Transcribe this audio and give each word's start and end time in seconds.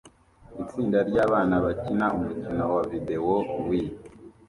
Itsinda 0.63 0.97
ryabana 1.09 1.55
bakina 1.65 2.05
umukino 2.17 2.63
wa 2.75 2.83
videwo 2.91 3.33
Wii 3.67 3.91